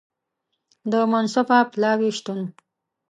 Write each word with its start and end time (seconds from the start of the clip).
د 0.91 0.93
منصفه 1.11 1.59
پلاوي 1.71 2.09
شتون 2.17 2.41